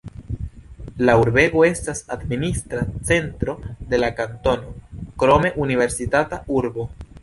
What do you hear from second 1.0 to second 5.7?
La urbego estas administra centro de la kantono, krome